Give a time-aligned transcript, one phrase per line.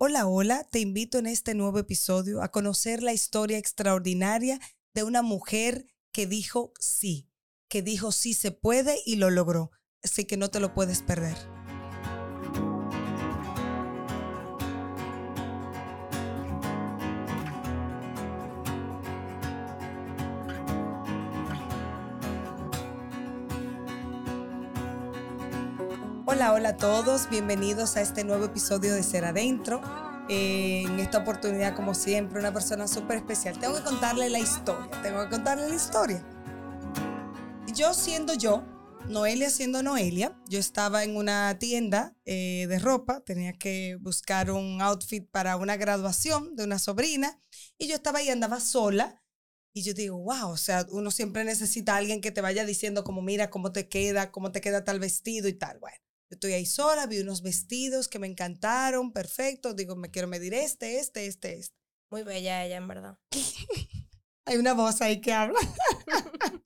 [0.00, 4.60] Hola, hola, te invito en este nuevo episodio a conocer la historia extraordinaria
[4.94, 7.28] de una mujer que dijo sí,
[7.66, 9.72] que dijo sí se puede y lo logró,
[10.04, 11.36] así que no te lo puedes perder.
[26.38, 29.82] Hola, hola a todos, bienvenidos a este nuevo episodio de Ser Adentro.
[30.28, 33.58] Eh, en esta oportunidad, como siempre, una persona súper especial.
[33.58, 36.24] Tengo que contarle la historia, tengo que contarle la historia.
[37.74, 38.64] Yo siendo yo,
[39.08, 44.80] Noelia siendo Noelia, yo estaba en una tienda eh, de ropa, tenía que buscar un
[44.80, 47.40] outfit para una graduación de una sobrina
[47.78, 49.24] y yo estaba ahí, andaba sola.
[49.72, 53.02] Y yo digo, wow, o sea, uno siempre necesita a alguien que te vaya diciendo
[53.02, 55.80] como, mira, cómo te queda, cómo te queda tal vestido y tal.
[55.80, 55.98] Bueno,
[56.34, 59.74] estoy ahí sola, vi unos vestidos que me encantaron, perfecto.
[59.74, 61.76] Digo, me quiero medir este, este, este, este.
[62.10, 63.18] Muy bella ella, en verdad.
[64.46, 65.58] Hay una voz ahí que habla.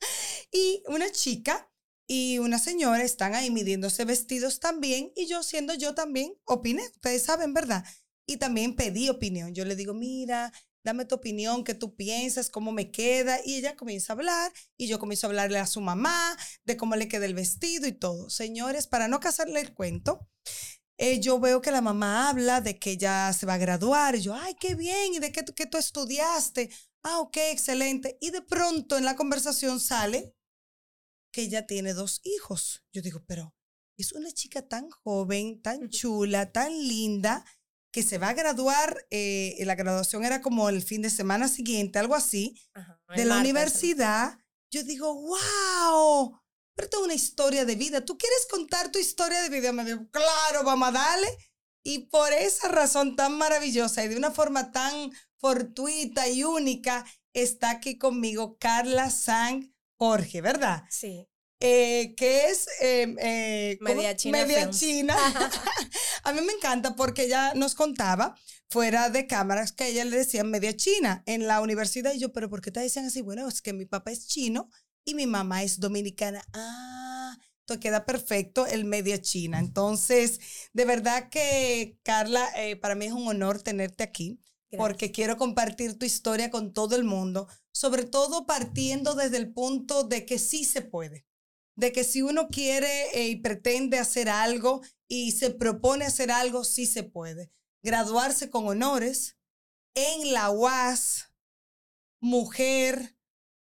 [0.52, 1.68] y una chica
[2.06, 7.24] y una señora están ahí midiéndose vestidos también y yo siendo yo también opiné, ustedes
[7.24, 7.84] saben, ¿verdad?
[8.26, 9.54] Y también pedí opinión.
[9.54, 10.52] Yo le digo, mira,
[10.84, 13.38] dame tu opinión, qué tú piensas, cómo me queda.
[13.44, 16.96] Y ella comienza a hablar y yo comienzo a hablarle a su mamá de cómo
[16.96, 18.30] le queda el vestido y todo.
[18.30, 20.28] Señores, para no casarle el cuento,
[20.98, 24.16] eh, yo veo que la mamá habla de que ella se va a graduar.
[24.16, 26.70] Y yo, ay, qué bien, ¿y de qué, qué tú estudiaste?
[27.02, 28.18] Ah, ok, excelente.
[28.20, 30.34] Y de pronto en la conversación sale
[31.32, 32.84] que ella tiene dos hijos.
[32.92, 33.54] Yo digo, pero
[33.96, 37.44] es una chica tan joven, tan chula, tan linda
[37.92, 41.98] que se va a graduar, eh, la graduación era como el fin de semana siguiente,
[41.98, 42.58] algo así,
[43.14, 44.38] de la universidad,
[44.70, 46.40] yo digo, wow,
[46.74, 48.04] pero es una historia de vida.
[48.04, 49.72] ¿Tú quieres contar tu historia de vida?
[49.72, 51.28] Me digo, claro, vamos a darle.
[51.84, 57.04] Y por esa razón tan maravillosa y de una forma tan fortuita y única,
[57.34, 60.84] está aquí conmigo Carla Sang Jorge, ¿verdad?
[60.88, 61.28] Sí.
[61.64, 64.38] Eh, que es em, eh, media china.
[64.38, 65.16] Media china.
[66.24, 68.34] a mí me encanta porque ella nos contaba
[68.68, 72.14] fuera de cámaras que a ella le decían media china en la universidad.
[72.14, 73.22] Y yo, pero ¿por qué te dicen así?
[73.22, 74.70] Bueno, es que mi papá es chino
[75.04, 76.42] y mi mamá es dominicana.
[76.52, 79.60] Ah, esto queda perfecto el media china.
[79.60, 80.40] Entonces,
[80.72, 84.40] de verdad que, Carla, eh, para mí es un honor tenerte aquí.
[84.76, 90.02] Porque quiero compartir tu historia con todo el mundo, sobre todo partiendo desde el punto
[90.02, 91.26] de que sí se puede
[91.76, 96.64] de que si uno quiere eh, y pretende hacer algo y se propone hacer algo,
[96.64, 97.52] sí se puede.
[97.82, 99.36] Graduarse con honores
[99.94, 101.32] en la UAS,
[102.20, 103.16] mujer,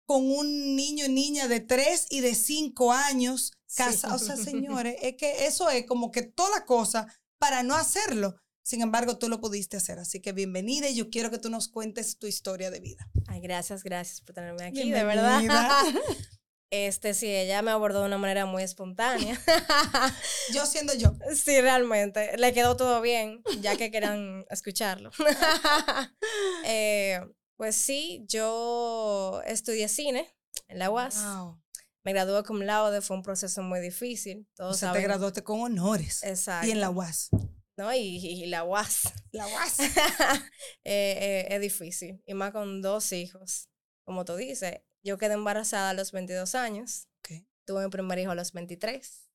[0.06, 4.14] con un niño y niña de tres y de cinco años, casa.
[4.14, 7.06] O sea, señores, es que eso es como que toda la cosa
[7.38, 8.36] para no hacerlo.
[8.64, 9.98] Sin embargo, tú lo pudiste hacer.
[9.98, 13.10] Así que bienvenida y yo quiero que tú nos cuentes tu historia de vida.
[13.26, 15.42] Ay, gracias, gracias por tenerme aquí, de verdad.
[16.72, 19.38] Este, sí, ella me abordó de una manera muy espontánea.
[20.54, 21.12] yo siendo yo.
[21.34, 22.34] Sí, realmente.
[22.38, 25.10] Le quedó todo bien, ya que querían escucharlo.
[26.64, 27.20] Eh,
[27.56, 30.34] pues sí, yo estudié cine
[30.68, 31.22] en la UAS.
[32.04, 34.48] Me gradué cum laude, fue un proceso muy difícil.
[34.54, 36.22] Todos o sea, te graduaste con honores.
[36.22, 36.68] Exacto.
[36.68, 37.28] Y en la UAS.
[37.76, 37.92] ¿no?
[37.94, 39.12] Y, la UAS.
[39.32, 39.78] La UAS.
[40.84, 42.22] Eh, eh, es difícil.
[42.26, 43.68] Y más con dos hijos.
[44.04, 47.08] Como tú dices, yo quedé embarazada a los 22 años.
[47.64, 49.30] Tuve mi primer hijo a los 23.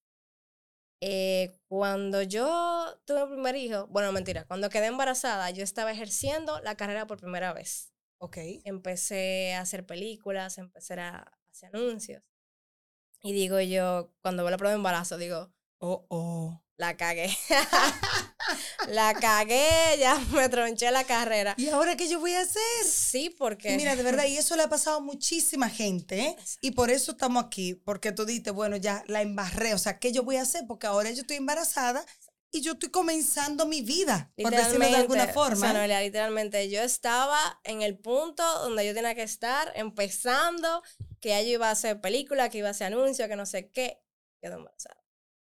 [1.00, 6.60] Eh, cuando yo tuve mi primer hijo, bueno, mentira, cuando quedé embarazada, yo estaba ejerciendo
[6.62, 7.94] la carrera por primera vez.
[8.20, 8.38] Ok.
[8.66, 12.24] Empecé a hacer películas, empecé a hacer anuncios.
[13.22, 16.64] Y digo yo, cuando veo la prueba de embarazo, digo, oh, oh.
[16.78, 17.30] La cagué.
[18.90, 21.56] la cagué, ya me tronché la carrera.
[21.58, 22.62] ¿Y ahora qué yo voy a hacer?
[22.86, 23.76] Sí, porque...
[23.76, 26.36] Mira, de verdad, y eso le ha pasado a muchísima gente, ¿eh?
[26.62, 30.12] Y por eso estamos aquí, porque tú dices, bueno, ya la embarré, o sea, ¿qué
[30.12, 30.66] yo voy a hacer?
[30.68, 32.06] Porque ahora yo estoy embarazada
[32.52, 35.70] y yo estoy comenzando mi vida, por decirlo de alguna forma.
[35.70, 40.82] O sea, literalmente, yo estaba en el punto donde yo tenía que estar, empezando,
[41.20, 43.70] que ya yo iba a hacer película, que iba a hacer anuncios, que no sé
[43.70, 44.02] qué,
[44.42, 45.07] quedó embarazada.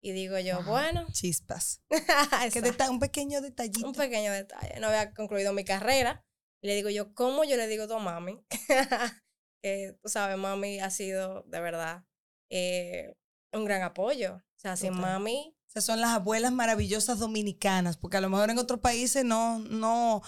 [0.03, 1.07] Y digo yo, bueno.
[1.13, 1.83] Chispas.
[2.91, 3.87] un pequeño detallito.
[3.87, 4.81] Un pequeño detalle.
[4.81, 6.25] No había concluido mi carrera.
[6.63, 8.43] Y le digo yo, ¿cómo yo le digo a mami?
[9.63, 12.05] que tú sabes, mami ha sido de verdad
[12.51, 13.15] eh,
[13.53, 14.37] un gran apoyo.
[14.37, 15.55] O sea, sin mami.
[15.69, 19.61] O sea, son las abuelas maravillosas dominicanas, porque a lo mejor en otros países no,
[19.61, 20.21] no,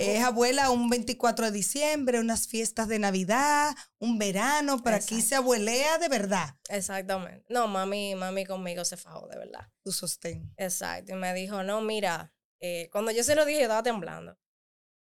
[0.00, 5.34] es abuela un 24 de diciembre, unas fiestas de Navidad, un verano, pero aquí se
[5.34, 6.56] abuelea de verdad.
[6.70, 7.44] Exactamente.
[7.50, 9.68] No, mami, mami conmigo se fajó de verdad.
[9.84, 10.54] Tu sostén.
[10.56, 11.12] Exacto.
[11.12, 14.38] Y me dijo, no, mira, eh, cuando yo se lo dije, yo estaba temblando.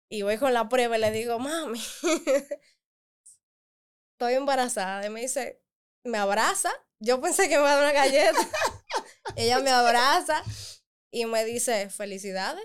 [0.08, 1.82] Y voy con la prueba y le digo, mami,
[4.12, 5.04] estoy embarazada.
[5.04, 5.60] Y me dice,
[6.04, 6.70] me abraza.
[7.00, 8.48] Yo pensé que me iba a dar una galleta.
[9.36, 10.40] Ella me abraza
[11.10, 12.64] y me dice, felicidades.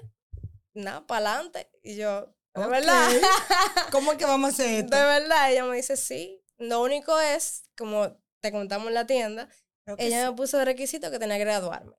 [0.80, 1.70] Nada, para adelante.
[1.84, 3.10] Y yo, de verdad.
[3.92, 4.96] ¿Cómo es que vamos a hacer esto?
[4.96, 5.52] De verdad.
[5.52, 6.42] Ella me dice, sí.
[6.58, 9.50] Lo único es, como te contamos en la tienda,
[9.98, 11.94] ella me puso de requisito que tenía que graduarme.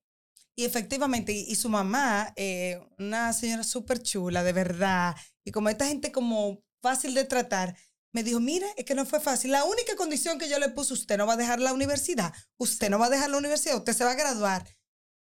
[0.55, 5.87] Y efectivamente, y, su mamá, eh, una señora súper chula, de verdad, y como esta
[5.87, 7.77] gente como fácil de tratar,
[8.13, 9.53] me dijo, mire, es que no fue fácil.
[9.53, 12.91] La única condición que yo le puse, usted no va a dejar la universidad, usted
[12.91, 14.67] no va a dejar la universidad, usted se va a graduar.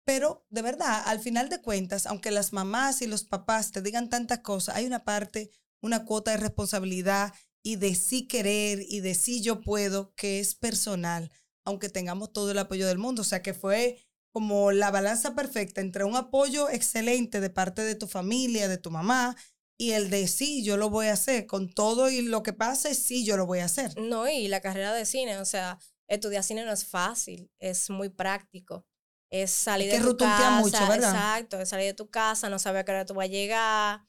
[0.07, 4.09] Pero de verdad, al final de cuentas, aunque las mamás y los papás te digan
[4.09, 5.51] tantas cosas, hay una parte,
[5.83, 10.55] una cuota de responsabilidad y de sí querer y de sí yo puedo, que es
[10.55, 11.33] personal,
[11.65, 13.23] aunque tengamos todo el apoyo del mundo.
[13.23, 13.99] O sea que fue
[14.33, 18.93] como la balanza perfecta entre un apoyo excelente de parte de tu familia, de tu
[18.93, 19.37] mamá,
[19.77, 22.95] y el de sí, yo lo voy a hacer, con todo y lo que pase,
[22.95, 23.99] sí, yo lo voy a hacer.
[23.99, 28.09] No, y la carrera de cine, o sea, estudiar cine no es fácil, es muy
[28.09, 28.87] práctico.
[29.31, 30.61] Es salir de tu casa.
[30.61, 31.11] mucho, ¿verdad?
[31.11, 34.07] Exacto, es salir de tu casa, no saber a qué hora tú vas a llegar.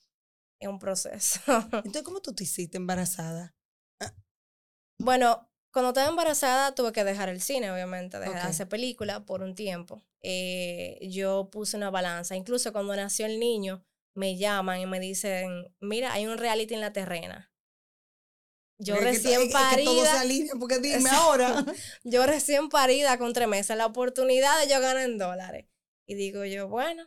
[0.59, 1.39] Es un proceso.
[1.71, 3.55] Entonces, ¿cómo tú te hiciste embarazada?
[3.99, 4.13] Ah.
[4.99, 9.43] Bueno, cuando estaba embarazada tuve que dejar el cine, obviamente, dejar de hacer película por
[9.43, 10.03] un tiempo.
[10.21, 12.35] Eh, yo puse una balanza.
[12.35, 13.83] Incluso cuando nació el niño,
[14.15, 17.51] me llaman y me dicen, mira, hay un reality en la terrena.
[18.79, 20.23] Yo recién parida.
[20.59, 21.65] porque dime ahora.
[22.03, 25.65] yo recién parida con tres meses, la oportunidad de yo ganar en dólares.
[26.05, 27.03] Y digo yo, bueno,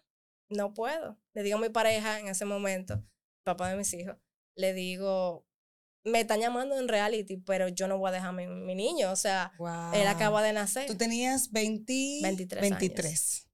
[0.48, 1.18] no puedo.
[1.32, 3.02] Le digo a mi pareja en ese momento,
[3.44, 4.16] papá de mis hijos,
[4.56, 5.46] le digo,
[6.04, 9.10] me están llamando en reality, pero yo no voy a dejar a mi, mi niño.
[9.12, 9.52] O sea,
[9.94, 10.86] él acaba de nacer.
[10.86, 12.62] Tú tenías 20, 23.
[12.62, 13.46] 23.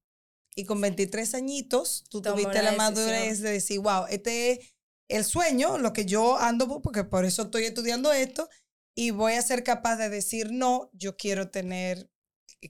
[0.55, 4.73] Y con 23 añitos, tú tuviste la, madurez de decir, wow, este es
[5.07, 8.49] el sueño, lo que yo ando, porque por eso estoy estudiando esto,
[8.95, 12.09] y voy a ser capaz de decir, no, yo quiero tener,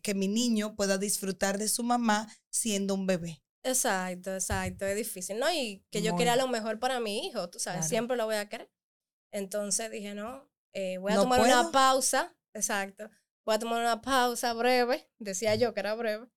[0.03, 3.41] que mi niño pueda disfrutar de su mamá siendo un bebé.
[3.63, 5.51] Exacto, exacto, es difícil, ¿no?
[5.51, 8.49] Y que yo quiera lo mejor para mi hijo, tú sabes, siempre lo voy a
[8.49, 8.69] querer.
[9.31, 13.09] Entonces dije, no, eh, voy a tomar una pausa, exacto,
[13.45, 16.27] voy a tomar una pausa breve, decía yo que era breve,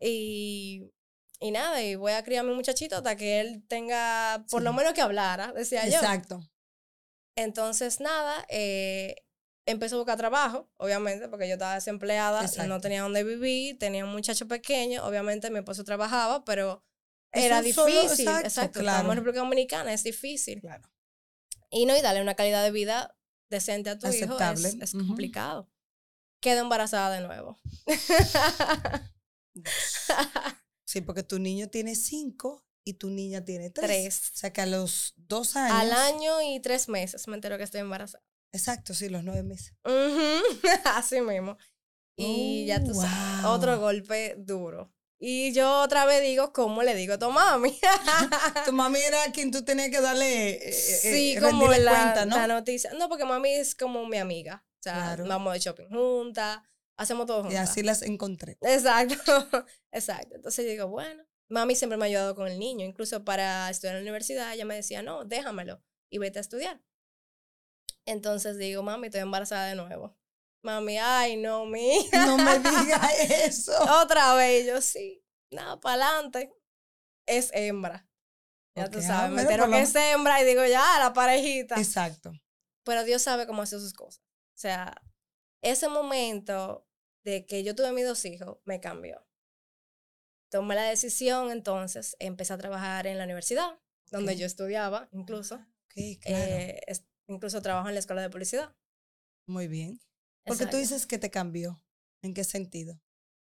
[0.00, 0.92] y,
[1.42, 4.72] y nada, y voy a criar a mi muchachito hasta que él tenga, por lo
[4.72, 5.96] menos que hablara, decía yo.
[5.96, 6.40] Exacto.
[7.36, 9.16] Entonces, nada, eh,
[9.66, 14.12] empecé a buscar trabajo, obviamente, porque yo estaba desempleada, no tenía dónde vivir, tenía un
[14.12, 16.84] muchacho pequeño, obviamente mi esposo trabajaba, pero
[17.32, 18.28] era difícil.
[18.28, 19.10] exacto, claro.
[19.10, 20.60] en República Dominicana, es difícil.
[20.60, 20.88] Claro.
[21.70, 23.16] Y no, y darle una calidad de vida
[23.50, 25.68] decente a tu hijo es, es complicado.
[26.40, 27.58] Quedo embarazada de nuevo.
[30.92, 33.86] sí, porque tu niño tiene cinco y tu niña tiene tres.
[33.86, 34.30] Tres.
[34.34, 35.76] O sea que a los dos años.
[35.76, 38.22] Al año y tres meses me entero que estoy embarazada.
[38.52, 39.74] Exacto, sí, los nueve meses.
[40.84, 41.56] Así mismo.
[42.16, 44.92] Y ya tú sabes, otro golpe duro.
[45.18, 47.78] Y yo otra vez digo, ¿cómo le digo a tu mami?
[48.66, 52.36] tu mami era quien tú tenías que darle eh, eh, sí, como la, cuenta, ¿no?
[52.36, 52.92] la noticia.
[52.94, 54.64] No, porque mami es como mi amiga.
[54.80, 56.58] O sea, vamos de shopping juntas,
[57.02, 57.54] hacemos todo juntas.
[57.54, 58.58] Y así las encontré.
[58.60, 59.22] Exacto,
[59.92, 60.36] exacto.
[60.36, 62.84] Entonces yo digo, bueno, mami siempre me ha ayudado con el niño.
[62.84, 66.82] Incluso para estudiar en la universidad, ella me decía, no, déjamelo y vete a estudiar.
[68.06, 70.16] Entonces digo, mami, estoy embarazada de nuevo.
[70.62, 72.08] Mami, ay, no, mi.
[72.12, 73.72] No me digas eso.
[74.02, 75.24] Otra vez, yo sí.
[75.50, 76.52] Nada, para adelante.
[77.26, 78.08] Es hembra.
[78.74, 81.76] Ya tú sabes, me entero que es hembra y digo, ya, la parejita.
[81.76, 82.32] Exacto.
[82.84, 84.22] Pero Dios sabe cómo hacer sus cosas.
[84.22, 84.94] O sea,
[85.62, 86.86] ese momento
[87.24, 89.24] de que yo tuve mis dos hijos me cambió.
[90.50, 95.64] Tomé la decisión, entonces, empecé a trabajar en la universidad, donde yo estudiaba, incluso.
[95.86, 96.44] Okay, claro.
[96.44, 96.80] Eh,
[97.26, 98.74] incluso trabajo en la escuela de publicidad.
[99.46, 100.00] Muy bien.
[100.44, 101.82] Porque tú dices que te cambió.
[102.22, 103.00] ¿En qué sentido?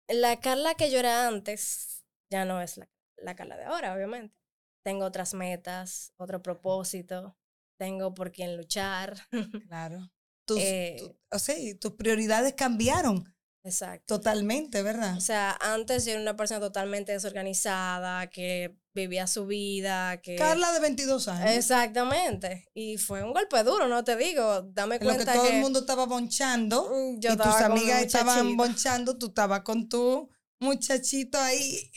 [0.08, 4.36] La Carla que yo era antes ya no es la, la Carla de ahora, obviamente.
[4.84, 7.36] Tengo otras metas, otro propósito,
[7.78, 9.16] tengo por quién luchar.
[9.68, 10.10] Claro.
[10.46, 13.24] Tus, eh, o sea, tus prioridades cambiaron.
[13.62, 14.16] Exacto.
[14.16, 15.16] Totalmente, ¿verdad?
[15.16, 20.36] O sea, antes yo era una persona totalmente desorganizada, que vivía su vida, que...
[20.36, 21.50] Carla de 22 años.
[21.56, 22.68] Exactamente.
[22.74, 24.62] Y fue un golpe duro, no te digo.
[24.62, 25.38] Dame cuenta que...
[25.38, 30.30] todo el mundo estaba bonchando mm, y tus amigas estaban bonchando, tú estabas con tu
[30.58, 31.90] muchachito ahí.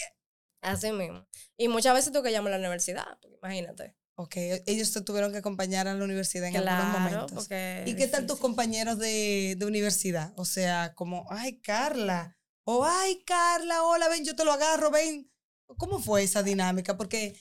[0.62, 1.26] Así mismo.
[1.58, 3.96] Y muchas veces tú que llamar a la universidad, imagínate.
[4.16, 4.36] Ok,
[4.68, 7.48] ellos te tuvieron que acompañar a la universidad en algunos momentos.
[7.86, 10.34] ¿Y qué tal tus compañeros de, de, universidad?
[10.38, 15.32] O sea, como, ay, Carla, o ay, Carla, hola, ven, yo te lo agarro, ven.
[15.78, 16.96] ¿Cómo fue esa dinámica?
[16.96, 17.36] Porque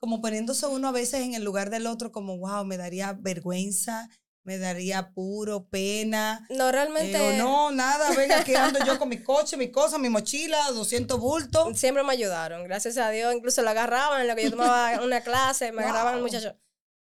[0.00, 4.08] como poniéndose uno a veces en el lugar del otro, como, wow, me daría vergüenza,
[4.50, 6.44] me daría puro, pena.
[6.50, 7.16] No, realmente.
[7.16, 11.20] Eh, no, nada, venga, aquí ando yo con mi coche, mi cosa, mi mochila, 200
[11.20, 11.78] bultos.
[11.78, 13.32] Siempre me ayudaron, gracias a Dios.
[13.32, 16.58] Incluso lo agarraban en lo que yo tomaba una clase, me agarraban el muchacho.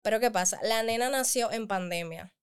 [0.03, 0.59] Pero ¿qué pasa?
[0.61, 2.35] La nena nació en pandemia.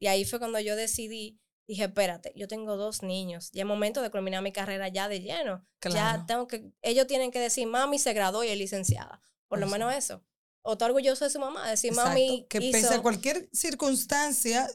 [0.00, 3.52] Y ahí fue cuando yo decidí, dije, espérate, yo tengo dos niños.
[3.52, 5.64] Ya es momento de culminar mi carrera ya de lleno.
[5.94, 9.22] Ya tengo que, ellos tienen que decir, mami se graduó y es licenciada.
[9.46, 10.24] Por lo menos eso.
[10.62, 12.46] O está orgulloso de su mamá, decir, mami.
[12.48, 14.68] Que pese a cualquier circunstancia,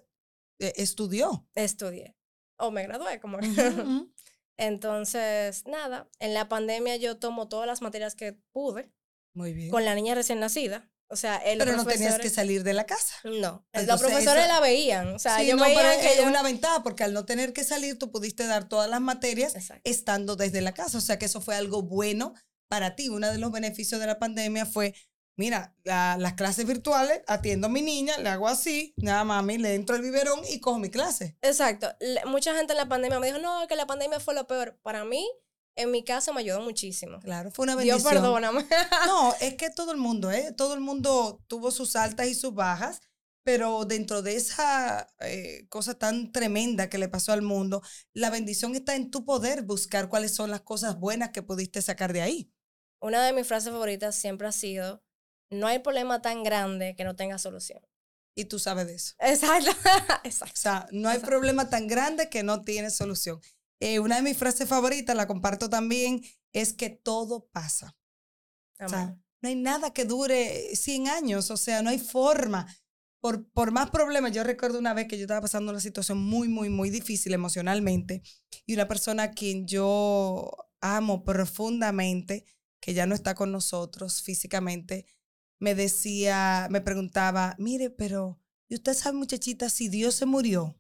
[0.60, 1.48] eh, estudió.
[1.56, 2.16] Estudié.
[2.58, 3.38] O me gradué, como.
[4.58, 8.92] Entonces, nada, en la pandemia yo tomo todas las materias que pude.
[9.34, 9.70] Muy bien.
[9.70, 10.90] Con la niña recién nacida.
[11.14, 13.14] O sea, pero no tenías que salir de la casa.
[13.24, 15.14] No, los profesores la veían.
[15.14, 18.00] O sea, yo no, veía que es una ventaja porque al no tener que salir
[18.00, 20.98] tú pudiste dar todas las materias estando desde la casa.
[20.98, 22.34] O sea, que eso fue algo bueno
[22.68, 23.10] para ti.
[23.10, 24.96] Uno de los beneficios de la pandemia fue,
[25.36, 29.96] mira, las clases virtuales, atiendo a mi niña, le hago así, nada mami, le entro
[29.96, 31.38] al biberón y cojo mi clase.
[31.42, 31.88] Exacto.
[32.26, 34.80] mucha gente en la pandemia me dijo, no, que la pandemia fue lo peor.
[34.84, 35.28] Para mí,
[35.76, 37.20] en mi caso me ayudó muchísimo.
[37.20, 38.00] Claro, fue una bendición.
[38.00, 38.66] Dios perdóname.
[39.08, 40.54] no, es que todo el mundo, ¿eh?
[40.56, 43.02] Todo el mundo tuvo sus altas y sus bajas,
[43.44, 47.82] pero dentro de esa eh, cosa tan tremenda que le pasó al mundo,
[48.14, 52.14] la bendición está en tu poder buscar cuáles son las cosas buenas que pudiste sacar
[52.14, 52.52] de ahí.
[53.02, 55.03] Una de mis frases favoritas siempre ha sido,
[55.54, 57.80] no hay problema tan grande que no tenga solución.
[58.36, 59.14] Y tú sabes de eso.
[59.20, 59.72] Exacto.
[60.24, 60.54] Exacto.
[60.56, 63.40] O sea, no hay problema tan grande que no tiene solución.
[63.80, 67.96] Eh, una de mis frases favoritas, la comparto también, es que todo pasa.
[68.80, 72.68] O sea, no hay nada que dure 100 años, o sea, no hay forma.
[73.20, 76.50] Por, por más problemas, yo recuerdo una vez que yo estaba pasando una situación muy,
[76.50, 78.22] muy, muy difícil emocionalmente
[78.66, 82.46] y una persona a quien yo amo profundamente,
[82.82, 85.06] que ya no está con nosotros físicamente,
[85.60, 90.76] me decía, me preguntaba, mire, pero, ¿y usted sabe, muchachita, si Dios se murió?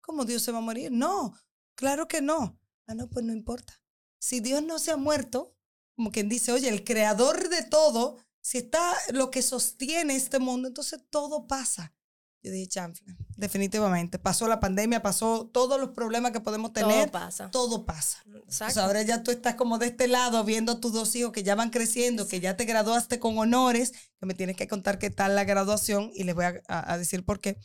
[0.00, 0.90] ¿Cómo Dios se va a morir?
[0.90, 1.34] No,
[1.74, 2.58] claro que no.
[2.86, 3.80] Ah, no, pues no importa.
[4.18, 5.56] Si Dios no se ha muerto,
[5.94, 10.68] como quien dice, oye, el creador de todo, si está lo que sostiene este mundo,
[10.68, 11.94] entonces todo pasa.
[12.42, 14.18] Yo dije, chanfle, definitivamente.
[14.18, 17.08] Pasó la pandemia, pasó todos los problemas que podemos tener.
[17.08, 17.50] Todo pasa.
[17.50, 18.22] Todo pasa.
[18.82, 21.54] ahora ya tú estás como de este lado viendo a tus dos hijos que ya
[21.54, 25.36] van creciendo, que ya te graduaste con honores, que me tienes que contar qué tal
[25.36, 27.58] la graduación y les voy a decir por qué.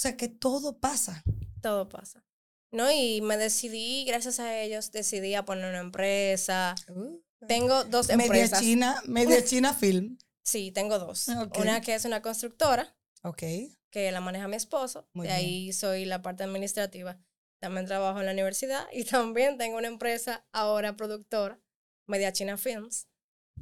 [0.00, 1.22] O sea, que todo pasa.
[1.60, 2.24] Todo pasa.
[2.72, 2.90] ¿No?
[2.90, 6.74] Y me decidí, gracias a ellos, decidí a poner una empresa.
[6.88, 8.30] Uh, tengo dos empresas.
[8.30, 10.18] Media China, Media China Film.
[10.42, 11.28] sí, tengo dos.
[11.58, 12.96] Una que es una constructora.
[13.22, 13.42] Ok.
[13.90, 15.08] Que la maneja mi esposo.
[15.12, 17.18] Muy de ahí soy la parte administrativa.
[17.60, 21.60] También trabajo en la universidad y también tengo una empresa ahora productora,
[22.06, 23.10] Media China Films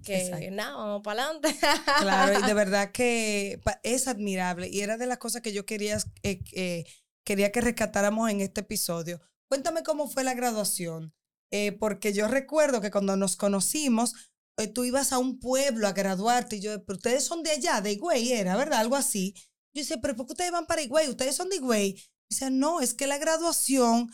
[0.04, 1.56] que nada, vamos para adelante.
[2.00, 5.98] Claro, y de verdad que es admirable y era de las cosas que yo quería,
[6.22, 6.84] eh,
[7.24, 9.20] quería que rescatáramos en este episodio.
[9.48, 11.14] Cuéntame cómo fue la graduación,
[11.50, 14.14] eh, porque yo recuerdo que cuando nos conocimos,
[14.58, 17.80] eh, tú ibas a un pueblo a graduarte y yo, pero ustedes son de allá,
[17.80, 18.80] de Higüey, era, ¿verdad?
[18.80, 19.34] Algo así.
[19.74, 21.08] Yo decía, pero ¿por qué ustedes van para Higüey?
[21.08, 22.00] Ustedes son de Higüey.
[22.30, 24.10] Dice, no, es que la graduación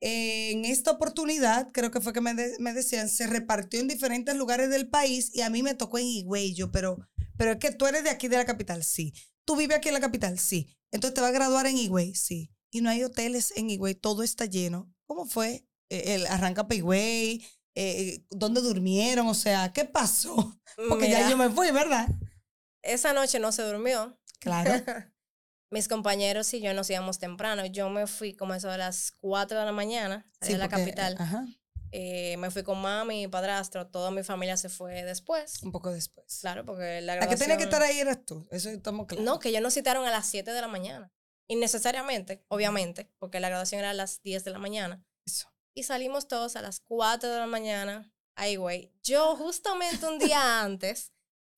[0.00, 4.68] en esta oportunidad, creo que fue que me, me, decían, se repartió en diferentes lugares
[4.68, 6.98] del país y a mí me tocó en Higüey, pero,
[7.36, 9.14] pero es que tú eres de aquí de la capital, sí.
[9.44, 10.40] ¿Tú vives aquí en la capital?
[10.40, 10.76] Sí.
[10.90, 12.50] Entonces te va a graduar en Higüey, sí.
[12.72, 14.92] Y no hay hoteles en Higüey, todo está lleno.
[15.06, 15.68] ¿Cómo fue?
[15.88, 19.28] Eh, el arranca para Higüey, eh, ¿dónde durmieron?
[19.28, 20.60] O sea, ¿qué pasó?
[20.88, 22.08] Porque ya yo me fui, ¿verdad?
[22.82, 24.18] Esa noche no se durmió.
[24.42, 24.72] Claro.
[25.70, 27.64] mis compañeros y yo nos íbamos temprano.
[27.66, 31.16] Yo me fui como eso a las 4 de la mañana, de la capital.
[31.94, 35.62] Eh, me fui con mami y padrastro, toda mi familia se fue después.
[35.62, 36.38] Un poco después.
[36.40, 37.20] Claro, porque la graduación...
[37.20, 39.24] La que tenía que estar ahí eras tú, eso estamos claros.
[39.24, 41.12] No, que ellos nos citaron a las 7 de la mañana.
[41.48, 45.04] Innecesariamente, obviamente, porque la graduación era a las 10 de la mañana.
[45.26, 45.52] Eso.
[45.74, 48.10] Y salimos todos a las 4 de la mañana.
[48.36, 48.90] Ay, güey.
[49.02, 51.12] Yo justamente un día antes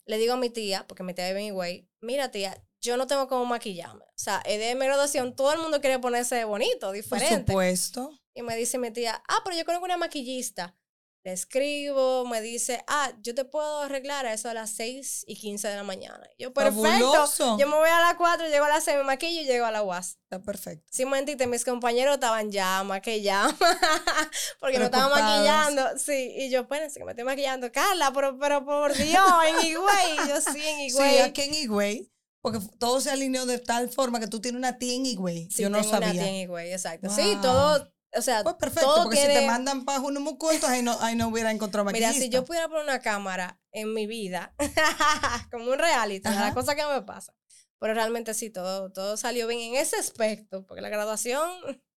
[0.06, 3.06] le digo a mi tía, porque mi tía vive en güey, mira tía, yo no
[3.06, 4.04] tengo cómo maquillarme.
[4.04, 7.36] O sea, de mi graduación, todo el mundo quiere ponerse bonito, diferente.
[7.36, 8.12] Por supuesto.
[8.34, 10.76] Y me dice mi tía, ah, pero yo conozco una maquillista.
[11.26, 15.36] Le escribo, me dice, ah, yo te puedo arreglar a eso a las 6 y
[15.36, 16.20] 15 de la mañana.
[16.38, 17.56] Yo, perfecto.
[17.56, 19.70] Yo me voy a las 4, llego a las 6, me maquillo y llego a
[19.70, 20.18] la UAS.
[20.24, 20.86] Está perfecto.
[20.90, 23.56] Sin mentirte, mis compañeros estaban llama, que llama,
[24.60, 25.98] porque no estaban maquillando.
[25.98, 27.72] Sí, y yo, espérense que me estoy maquillando.
[27.72, 30.28] Carla, pero, pero por Dios, en Higüey.
[30.28, 31.10] Yo sí, en Higüey.
[31.10, 32.13] Sí, aquí en Higüey
[32.44, 35.48] porque todo se alineó de tal forma que tú tienes una tía en Higüey.
[35.50, 36.10] Sí, Yo no tengo sabía.
[36.10, 37.08] una tía en Higüey, exacto.
[37.08, 40.82] Sí, todo, o sea, pues perfecto, porque si te mandan para uno muy corto, ahí
[40.82, 42.12] no, ahí no hubiera encontrado maquillista.
[42.12, 44.54] Mira, si yo pudiera poner una cámara en mi vida,
[45.50, 47.34] como un reality, la cosa que me pasa.
[47.80, 51.48] Pero realmente sí, todo, todo salió bien en ese aspecto, porque la graduación...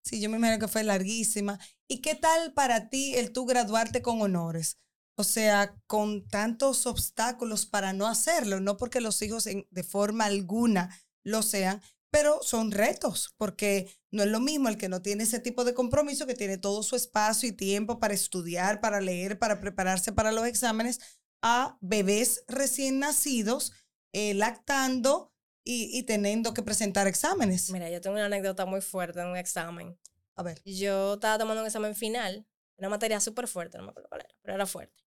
[0.05, 1.59] Sí, yo me imagino que fue larguísima.
[1.89, 4.79] ¿Y qué tal para ti el tú graduarte con honores?
[5.19, 10.95] O sea, con tantos obstáculos para no hacerlo, no porque los hijos de forma alguna
[11.23, 11.81] lo sean,
[12.11, 15.73] pero son retos, porque no es lo mismo el que no tiene ese tipo de
[15.73, 20.31] compromiso, que tiene todo su espacio y tiempo para estudiar, para leer, para prepararse para
[20.31, 20.99] los exámenes,
[21.41, 23.73] a bebés recién nacidos,
[24.13, 25.33] eh, lactando
[25.63, 27.71] y, teniendo que presentar exámenes.
[27.71, 29.99] Mira, yo tengo una anécdota muy fuerte en un examen.
[30.35, 30.61] A ver.
[30.63, 32.47] Yo estaba tomando un examen final,
[32.77, 35.06] una materia súper fuerte, no me acuerdo cuál era, pero era fuerte.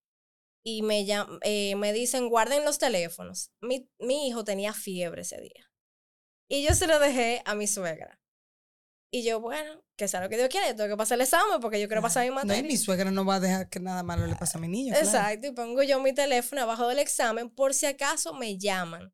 [0.63, 1.05] Y me,
[1.41, 3.51] eh, me dicen, guarden los teléfonos.
[3.61, 5.71] Mi, mi hijo tenía fiebre ese día.
[6.49, 8.19] Y yo se lo dejé a mi suegra.
[9.13, 11.59] Y yo, bueno, que sea lo que Dios quiere, yo tengo que pasar el examen
[11.59, 12.61] porque yo quiero pasar mi materia.
[12.61, 14.69] No, y mi suegra no va a dejar que nada malo le pase a mi
[14.69, 14.95] niño.
[14.95, 19.13] Exacto, y pongo yo mi teléfono abajo del examen por si acaso me llaman.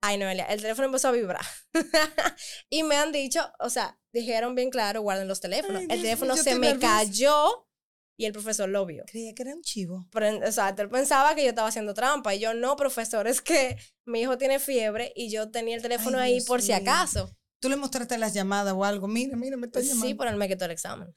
[0.00, 1.44] Ay, Noelia, el teléfono empezó a vibrar.
[2.70, 5.82] y me han dicho, o sea, dijeron bien claro, guarden los teléfonos.
[5.82, 7.68] el teléfono se me cayó
[8.16, 9.04] y el profesor lo vio.
[9.06, 10.06] Creía que era un chivo.
[10.10, 13.76] Pero, exacto, él pensaba que yo estaba haciendo trampa y yo no, profesor, es que
[14.06, 17.34] mi hijo tiene fiebre y yo tenía el teléfono ahí por si acaso.
[17.60, 20.06] Tú le mostraste las llamadas o algo, mira, mira, me está llamando.
[20.06, 21.14] Sí, pero él me quitó el examen.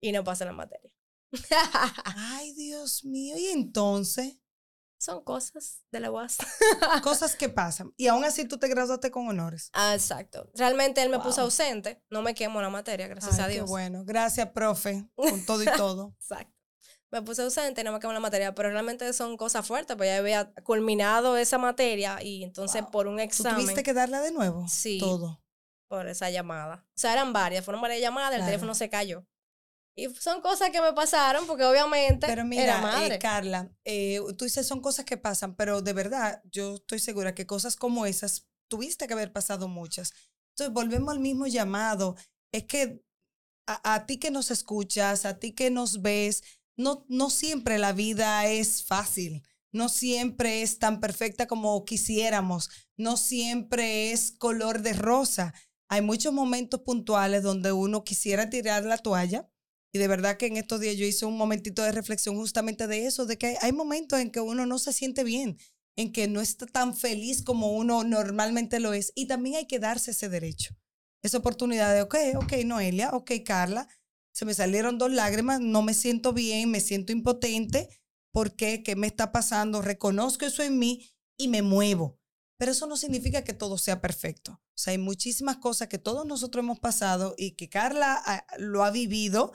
[0.00, 0.90] y no pasé la materia.
[2.16, 4.36] Ay, Dios mío, ¿y entonces?
[4.98, 6.38] Son cosas de la UAS.
[7.02, 7.92] cosas que pasan.
[7.96, 9.70] Y aún así tú te graduaste con honores.
[9.72, 10.50] Ah, exacto.
[10.54, 12.02] Realmente él me puso ausente.
[12.10, 13.64] No me quemó la materia, gracias a Dios.
[13.66, 14.04] Qué bueno.
[14.04, 16.14] Gracias, profe, con todo y todo.
[16.18, 16.52] exacto.
[17.12, 20.08] Me puse ausente y no me quemó la materia, pero realmente son cosas fuertes, pues
[20.08, 23.62] ya había culminado esa materia y entonces por un examen.
[23.62, 24.66] tuviste que darla de nuevo?
[24.68, 24.98] Sí.
[24.98, 25.40] Todo.
[25.88, 26.84] Por esa llamada.
[26.88, 29.24] O sea, eran varias, fueron varias llamadas, el teléfono se cayó.
[29.98, 33.18] Y son cosas que me pasaron porque obviamente pero mira, era eh, madre.
[33.18, 37.46] Carla, eh, tú dices son cosas que pasan, pero de verdad yo estoy segura que
[37.46, 40.12] cosas como esas tuviste que haber pasado muchas.
[40.50, 42.14] Entonces volvemos al mismo llamado.
[42.52, 43.02] Es que
[43.66, 46.42] a, a, ti que nos escuchas, a ti que nos ves,
[46.76, 49.42] no, no siempre la vida es fácil.
[49.72, 52.70] No siempre es tan perfecta como quisiéramos.
[52.96, 55.54] No siempre es color de rosa.
[55.88, 59.48] Hay muchos momentos puntuales donde uno quisiera tirar la toalla,
[59.92, 63.06] y de verdad que en estos días yo hice un momentito de reflexión justamente de
[63.06, 65.58] eso, de que hay momentos en que uno no se siente bien,
[65.96, 69.12] en que no está tan feliz como uno normalmente lo es.
[69.14, 70.76] Y también hay que darse ese derecho,
[71.22, 73.88] esa oportunidad de, ok, ok, Noelia, ok, Carla,
[74.36, 77.88] se me salieron dos lágrimas, no me siento bien, me siento impotente.
[78.34, 78.82] ¿Por qué?
[78.82, 79.80] ¿Qué me está pasando?
[79.80, 82.20] Reconozco eso en mí y me muevo.
[82.58, 84.52] Pero eso no significa que todo sea perfecto.
[84.52, 88.90] O sea, hay muchísimas cosas que todos nosotros hemos pasado y que Carla lo ha
[88.90, 89.52] vivido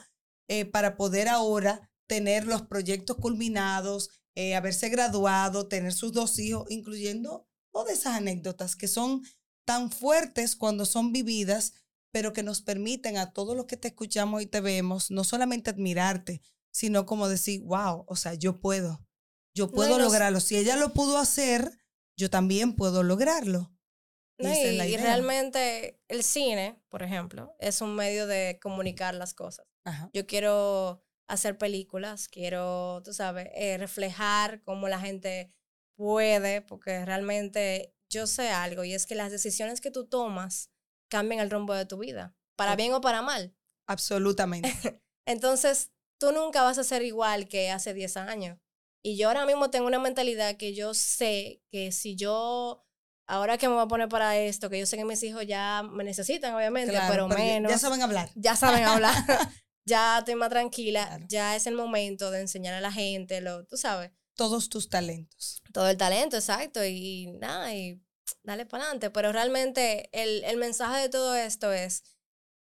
[0.54, 6.70] eh, para poder ahora tener los proyectos culminados, eh, haberse graduado, tener sus dos hijos,
[6.70, 9.24] incluyendo todas esas anécdotas que son
[9.66, 11.72] tan fuertes cuando son vividas,
[12.12, 15.70] pero que nos permiten a todos los que te escuchamos y te vemos, no solamente
[15.70, 19.08] admirarte, sino como decir, wow, o sea, yo puedo,
[19.56, 20.42] yo puedo lograrlo.
[20.42, 21.72] Si ella lo pudo hacer,
[22.18, 23.72] yo también puedo lograrlo.
[24.38, 29.71] y, realmente el cine, por ejemplo, es un medio de comunicar las cosas.
[30.14, 35.54] Yo quiero hacer películas, quiero, tú sabes, eh, reflejar cómo la gente
[35.96, 40.70] puede, porque realmente yo sé algo y es que las decisiones que tú tomas
[41.10, 43.56] cambian el rumbo de tu vida, para bien o para mal.
[43.88, 44.70] Absolutamente.
[45.26, 48.60] Entonces, tú nunca vas a ser igual que hace 10 años.
[49.04, 52.86] Y yo ahora mismo tengo una mentalidad que yo sé que si yo
[53.28, 55.84] ahora que me voy a poner para esto, que yo sé que mis hijos ya
[55.84, 57.72] me necesitan, obviamente, pero, menos.
[57.72, 58.30] Ya saben hablar.
[58.36, 59.16] Ya saben hablar.
[59.86, 63.78] ya estoy más tranquila, ya es el momento de enseñar a la gente, lo, tú
[63.78, 64.12] sabes.
[64.36, 65.62] Todos tus talentos.
[65.74, 68.02] Todo el talento, exacto, y nada, y
[68.44, 69.10] dale para adelante.
[69.10, 72.04] Pero realmente el, el, mensaje de todo esto es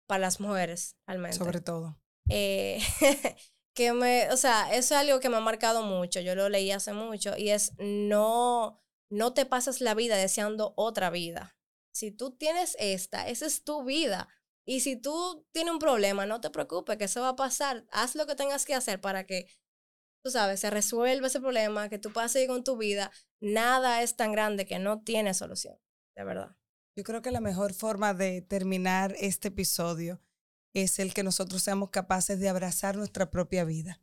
[0.07, 1.39] para las mujeres, realmente.
[1.39, 2.01] Sobre todo.
[2.29, 2.81] Eh,
[3.75, 6.71] que me, o sea, eso es algo que me ha marcado mucho, yo lo leí
[6.71, 11.57] hace mucho, y es no, no te pases la vida deseando otra vida.
[11.93, 14.29] Si tú tienes esta, esa es tu vida.
[14.67, 17.87] Y si tú tienes un problema, no te preocupes, que eso va a pasar.
[17.91, 19.47] Haz lo que tengas que hacer para que,
[20.23, 23.11] tú sabes, se resuelva ese problema, que tú seguir con tu vida.
[23.41, 25.77] Nada es tan grande que no tiene solución,
[26.17, 26.57] de verdad.
[26.97, 30.21] Yo creo que la mejor forma de terminar este episodio
[30.75, 34.01] es el que nosotros seamos capaces de abrazar nuestra propia vida,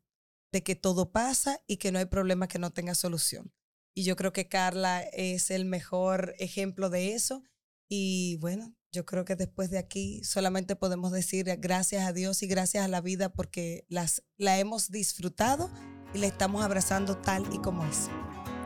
[0.52, 3.54] de que todo pasa y que no hay problema que no tenga solución.
[3.94, 7.44] Y yo creo que Carla es el mejor ejemplo de eso.
[7.90, 12.48] Y bueno, yo creo que después de aquí solamente podemos decir gracias a Dios y
[12.48, 15.70] gracias a la vida porque las, la hemos disfrutado
[16.16, 18.10] y la estamos abrazando tal y como es.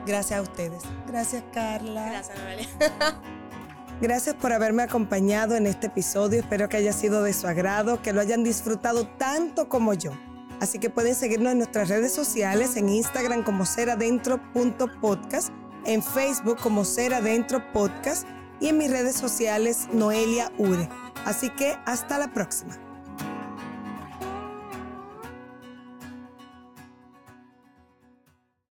[0.08, 0.84] Gracias a ustedes.
[1.06, 2.06] Gracias, Carla.
[2.06, 2.70] Gracias, Noelia.
[4.02, 6.39] Gracias por haberme acompañado en este episodio.
[6.39, 10.13] Espero que haya sido de su agrado, que lo hayan disfrutado tanto como yo.
[10.62, 15.50] Así que pueden seguirnos en nuestras redes sociales, en Instagram como seradentro.podcast,
[15.86, 18.26] en Facebook como Ser Adentro Podcast
[18.62, 20.88] y en mis redes sociales Noelia Ure.
[21.26, 22.78] Así que hasta la próxima.